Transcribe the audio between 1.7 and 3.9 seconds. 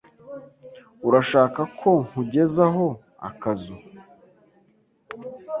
ko nkugezaho akazu?